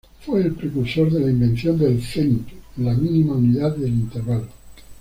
Fue 0.25 0.41
el 0.41 0.53
precursor 0.55 1.11
de 1.11 1.19
la 1.19 1.29
invención 1.29 1.77
del 1.77 2.01
cent, 2.01 2.47
la 2.77 2.95
mínima 2.95 3.33
unidad 3.35 3.75
de 3.77 3.87
intervalo. 3.87 4.47